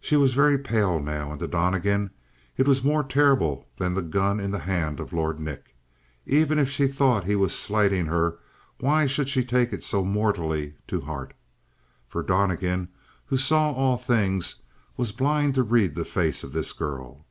She 0.00 0.16
was 0.16 0.32
very 0.32 0.56
pale 0.56 1.02
now; 1.02 1.30
and 1.30 1.38
to 1.38 1.46
Donnegan 1.46 2.10
it 2.56 2.66
was 2.66 2.82
more 2.82 3.04
terrible 3.04 3.68
than 3.76 3.92
the 3.92 4.00
gun 4.00 4.40
in 4.40 4.52
the 4.52 4.60
hand 4.60 4.98
of 5.00 5.12
Lord 5.12 5.38
Nick. 5.38 5.76
Even 6.24 6.58
if 6.58 6.70
she 6.70 6.86
thought 6.86 7.24
he 7.24 7.36
was 7.36 7.54
slighting 7.54 8.06
her 8.06 8.38
why 8.80 9.06
should 9.06 9.28
she 9.28 9.44
take 9.44 9.70
it 9.70 9.84
so 9.84 10.02
mortally 10.02 10.76
to 10.86 11.02
heart? 11.02 11.34
For 12.08 12.22
Donnegan, 12.22 12.88
who 13.26 13.36
saw 13.36 13.72
all 13.72 13.98
things, 13.98 14.62
was 14.96 15.12
blind 15.12 15.56
to 15.56 15.62
read 15.62 15.94
the 15.94 16.06
face 16.06 16.42
of 16.42 16.52
this 16.54 16.72
girl. 16.72 17.26